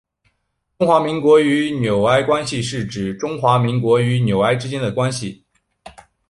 [0.79, 5.45] 中华民国与纽埃关系是指中华民国与纽埃之间的关系。